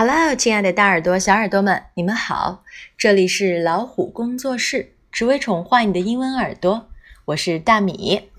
[0.00, 2.62] Hello，亲爱的大耳朵、小耳朵们，你们好！
[2.96, 6.88] 这里是老虎工作室，只为宠坏你的英文耳朵。
[7.24, 8.30] 我是大米，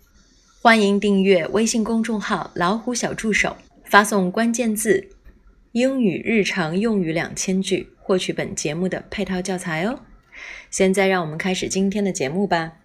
[0.62, 5.10] 欢迎订阅微信公众号“老虎小助手”，发送关键字
[5.74, 10.00] “英语日常用语两千句”，获取本节目的配套教材哦。
[10.72, 12.76] 现在让我们开始今天的节目吧。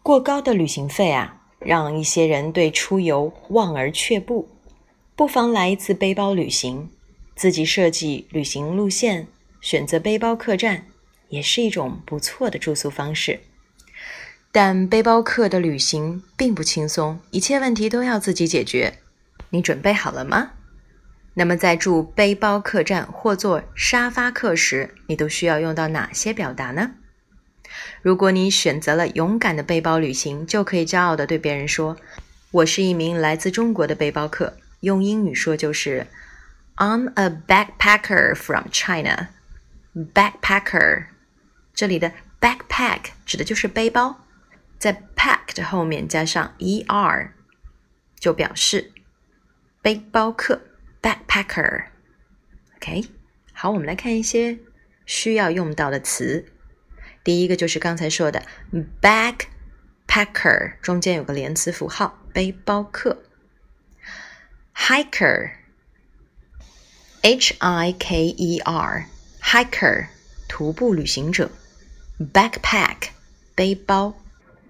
[0.00, 4.48] 过高的旅行费啊，让一些人对出游望而却步。
[5.16, 6.90] 不妨来一次背包旅行，
[7.36, 9.28] 自己设计旅行路线，
[9.60, 10.86] 选择背包客栈，
[11.28, 13.38] 也是一种不错的住宿方式。
[14.50, 18.98] 但背包客的旅行并不轻松，一切问题都要自己解决。
[19.50, 20.50] 你准备好了吗？
[21.34, 26.90] 那么在住背包客栈或坐沙发客时，你都需要用到哪些表达呢？
[28.02, 31.96] 如果你选择了勇敢的背包旅行，就可以骄傲地对别人说
[32.50, 36.06] ：“我是一名来自中国的背包客。”用英语说就是
[36.76, 39.30] "I'm a backpacker from China."
[39.94, 41.06] Backpacker，
[41.72, 44.26] 这里的 backpack 指的就是背包，
[44.78, 47.30] 在 pack 的后面加上 er，
[48.18, 48.92] 就表示
[49.80, 50.60] 背包客
[51.00, 51.84] backpacker。
[52.76, 53.08] OK，
[53.52, 54.58] 好，我们来看一些
[55.06, 56.46] 需要用到的词。
[57.22, 58.42] 第一个就是刚才说的
[59.00, 63.23] backpacker，中间有个连词符号，背包客。
[64.75, 65.51] hiker,
[67.21, 69.05] h i k e r,
[69.41, 70.07] hiker，
[70.47, 71.51] 徒步旅行者。
[72.19, 73.09] backpack，
[73.55, 74.13] 背包，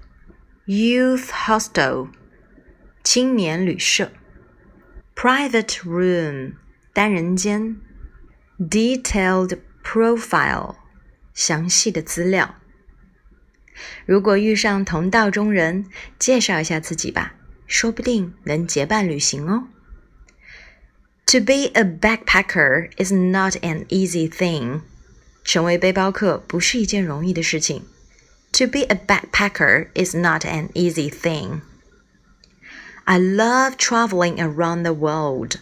[0.65, 2.09] youth hostel
[3.05, 4.11] 青年旅社。
[5.15, 6.55] private room
[6.94, 7.78] 单人间，
[8.60, 10.76] detailed profile，
[11.34, 12.56] 详细的资料。
[14.06, 15.86] 如果遇上同道中人，
[16.18, 17.36] 介绍一下自己吧，
[17.68, 19.68] 说不定能结伴旅行哦。
[21.28, 24.82] To be a backpacker is not an easy thing。
[25.44, 27.86] 成为背包客不是一件容易的事情。
[28.54, 31.62] To be a backpacker is not an easy thing.
[33.04, 35.58] I love traveling around the world.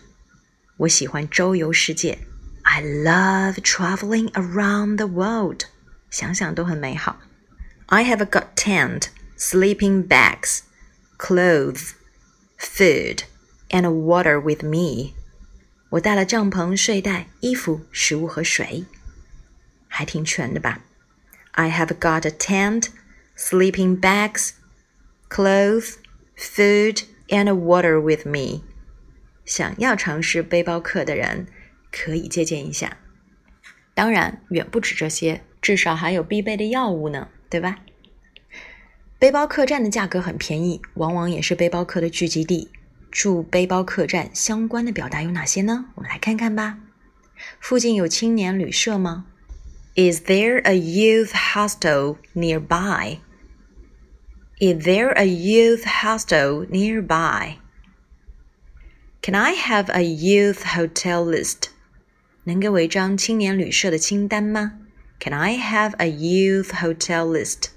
[0.78, 2.20] 我喜欢周游世界。
[2.64, 5.66] I love traveling around the world。
[6.10, 7.20] 想想都很美好。
[7.88, 9.08] I have got tent,
[9.38, 10.62] sleeping bags,
[11.18, 11.92] clothes,
[12.58, 13.24] food,
[13.70, 15.14] and water with me。
[15.90, 18.86] 我带了帐篷、睡袋、衣服、食物和水，
[19.88, 20.82] 还挺全的吧？
[21.52, 22.88] I have got a tent,
[23.38, 24.52] sleeping bags,
[25.30, 25.96] clothes,
[26.36, 28.64] food, and water with me。
[29.49, 31.47] 想要尝试背包客的人
[31.91, 32.99] 可以借鉴一下。
[33.95, 37.79] 当然，远不止这些，至少还有必备的药物呢，对吧？
[39.19, 42.69] 背包客栈的价格很便宜，往往也是背包客的聚集地。
[43.11, 45.87] 住背包客栈相关的表达有哪些呢？
[45.95, 46.79] 我们来看看吧。
[47.59, 49.25] 附近有青年旅社吗
[49.95, 53.19] ？Is there a youth hostel nearby?
[54.61, 57.57] Is there a youth hostel nearby?
[59.21, 61.71] Can I have a youth hotel list？
[62.45, 64.79] 能给我一张青年旅社的清单吗
[65.21, 67.71] ？Can I have a youth hotel list？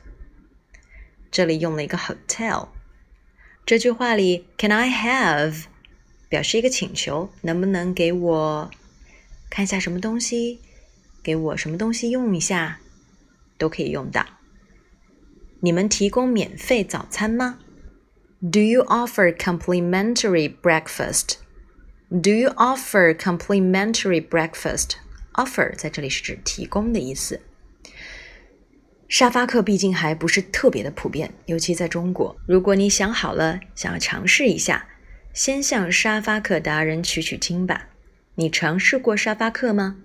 [1.29, 2.69] 这里用了一个 hotel。
[3.65, 5.65] 这句话里，Can I have
[6.29, 8.71] 表示一个请求，能不能给我
[9.49, 10.59] 看一下什么东西？
[11.23, 12.79] 给我什么东西用一下，
[13.57, 14.25] 都可以用到。
[15.59, 17.59] 你们提供免费早餐吗
[18.41, 21.35] ？Do you offer complimentary breakfast?
[22.09, 24.95] Do you offer complimentary breakfast?
[25.33, 27.41] offer 在这里是指提供的意思。
[29.07, 32.35] 沙发客毕竟还不是特别的普遍，尤其在中国。
[32.47, 34.87] 如果你想好了想要尝试一下，
[35.33, 37.89] 先向沙发客达人取取经吧。
[38.35, 39.97] 你尝试过沙发客吗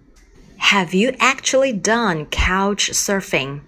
[0.60, 3.60] ？Have you actually done couch surfing？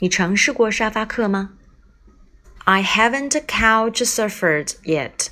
[0.00, 1.54] 你尝试过沙发客吗
[2.65, 5.29] ？I haven't couch surfed yet.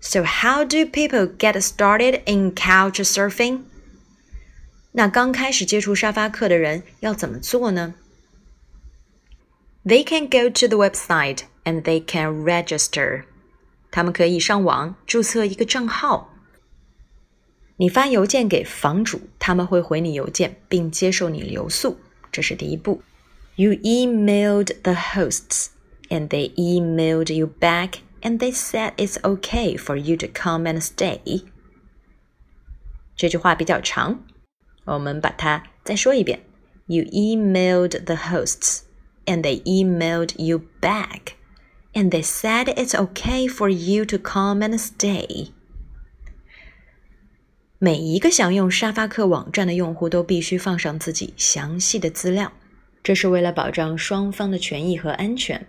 [0.00, 3.62] So how do people get started in couch surfing？
[4.92, 7.94] 那刚开始接触沙发客的人要怎么做呢？
[9.84, 13.24] they can go to the website and they can register.
[13.90, 16.34] 他们可以上网注册一个账号。
[17.76, 21.98] 你发邮件给房主，他们会回你邮件并接受你留宿，
[22.30, 23.02] 这是第一步。
[23.56, 25.66] You emailed the hosts
[26.10, 30.80] and they emailed you back and they said it's okay for you to come and
[30.80, 31.44] stay.
[33.16, 34.24] 这句话比较长，
[34.84, 36.40] 我们把它再说一遍。
[36.86, 38.80] You emailed the hosts
[39.24, 41.34] and they emailed you back
[41.92, 45.50] and they said it's okay for you to come and stay.
[47.78, 52.52] 每一个想用沙发客网站的用户都必须放上自己详细的资料，
[53.02, 55.66] 这是为了保障双方的权益和安全。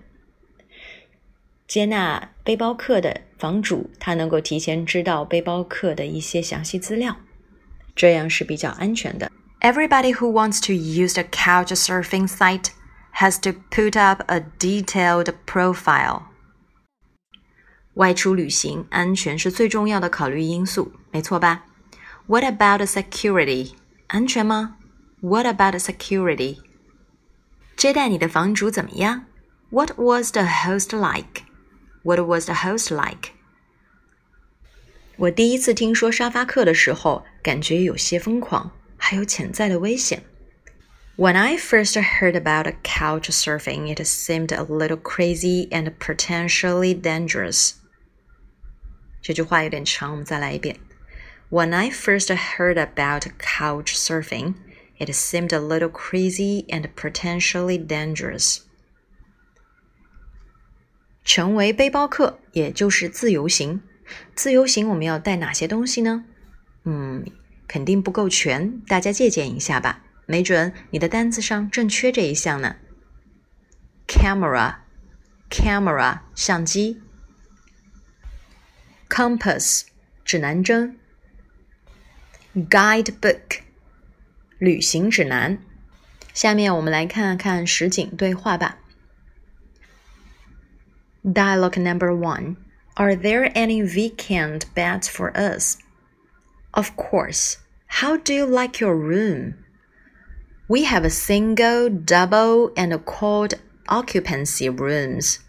[1.69, 7.17] 接纳背包客的房主，他能够提前知道背包客的一些详细资料，
[7.95, 9.31] 这样是比较安全的。
[9.61, 12.67] Everybody who wants to use the couch surfing site
[13.15, 16.23] has to put up a detailed profile.
[17.95, 21.65] 外出旅行，安全是最重要的考虑因素，没错吧？
[22.27, 23.71] What about security？
[24.07, 24.77] 安全吗？
[25.21, 26.57] What about security？
[27.75, 29.25] 接待你的房主怎么样？
[29.71, 30.89] What was the host
[32.03, 33.31] like？What was the host like？
[35.17, 40.23] 我第一次听说沙发客的时候，感觉有些疯狂，还有潜在的危险。
[41.17, 47.75] when I first heard about couch surfing, it seemed a little crazy and potentially dangerous.
[49.21, 50.77] 这句话有点长，我们再来一遍。
[51.49, 54.55] When I first heard about couch surfing,
[54.99, 58.59] it seemed a little crazy and potentially dangerous.
[61.24, 63.82] 成为背包客，也就是自由行。
[64.34, 66.24] 自由行我们要带哪些东西呢？
[66.84, 67.24] 嗯，
[67.68, 70.02] 肯定不够全，大家借鉴一下吧。
[70.26, 72.76] 没准你的单子上正缺这一项呢。
[74.08, 77.00] Camera，camera 相机。
[79.08, 79.82] Compass
[80.24, 80.98] 指南针。
[82.54, 83.60] Guidebook
[84.58, 85.58] 旅行指南。
[86.32, 88.78] 下面我们来看看实景对话吧。
[91.23, 92.57] Dialogue number one.
[92.95, 95.77] Are there any weekend beds for us?
[96.71, 97.57] Of course.
[97.87, 99.55] How do you like your room?
[100.67, 103.55] We have a single, double, and quad
[103.87, 105.39] occupancy rooms.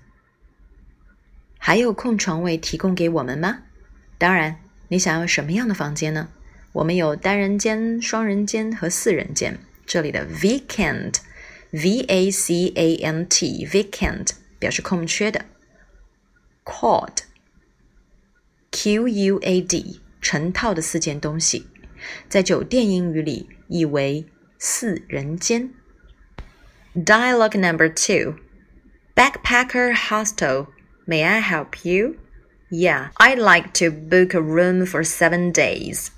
[1.58, 3.62] 还有空床位提供给我们吗？
[4.18, 4.56] 当然，
[4.88, 6.28] 你想要什么样的房间呢？
[6.72, 9.58] 我们有单人间、双人间和四人间。
[9.86, 15.44] 这里的 vacant，v a c a n t，vacant 表示空缺的。
[16.64, 18.08] quad，q
[19.08, 21.66] u a d，成套的四件东西，
[22.28, 24.26] 在酒店英语里译为
[24.58, 25.70] 四人间。
[26.94, 28.36] Dialogue number two
[29.14, 30.68] Backpacker Hostel.
[31.06, 32.16] May I help you?
[32.70, 36.08] Yeah, I'd like to book a room for seven days.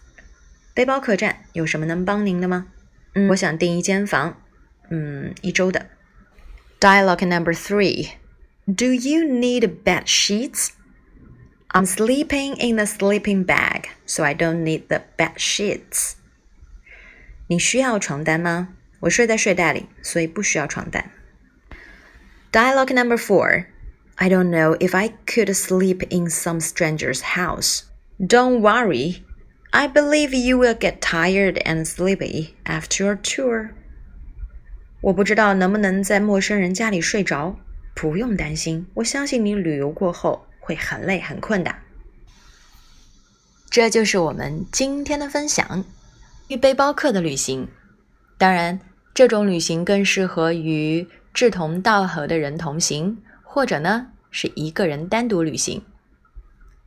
[0.72, 2.68] 背包客栈有什么能帮您的吗？
[3.14, 4.40] 嗯，我想订一间房，
[4.90, 5.88] 嗯，一周的。
[6.80, 8.10] Dialogue number three.
[8.66, 10.72] Do you need bed sheets?
[11.68, 16.14] I'm sleeping in the sleeping bag, so I don't need the bed sheets.
[17.46, 18.68] 你需要床单吗？
[19.00, 21.10] 我睡在睡袋里，所以不需要床单。
[22.52, 23.66] Dialogue number four.
[24.16, 27.82] I don't know if I could sleep in some stranger's house.
[28.18, 29.22] Don't worry.
[29.70, 33.70] I believe you will get tired and sleepy after your tour.
[35.02, 37.60] 我不知道能不能在陌生人家里睡着。
[37.93, 41.75] 不用担心，我相信你旅游过后会很累很困的。
[43.69, 45.83] 这就是我们今天的分享。
[46.49, 47.67] 与背包客的旅行，
[48.37, 48.79] 当然，
[49.13, 55.81] 这种旅行更适合与志同道合的人同行，或者呢是一个人单独旅行。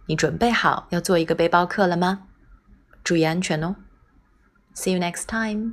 [0.07, 2.29] 你准备好要做一个背包客了吗？
[3.03, 3.77] 注意安全哦。
[4.75, 5.73] See you next time.